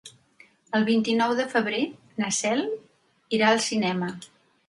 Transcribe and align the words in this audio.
El 0.79 0.85
vint-i-nou 0.87 1.33
de 1.39 1.45
febrer 1.51 1.81
na 2.23 2.31
Cel 2.37 2.63
irà 3.39 3.51
al 3.53 3.63
cinema. 3.67 4.09